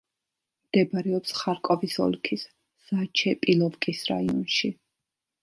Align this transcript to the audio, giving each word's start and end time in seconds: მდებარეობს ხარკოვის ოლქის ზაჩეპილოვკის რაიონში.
მდებარეობს 0.69 1.35
ხარკოვის 1.39 1.97
ოლქის 2.05 2.47
ზაჩეპილოვკის 2.87 4.03
რაიონში. 4.15 4.73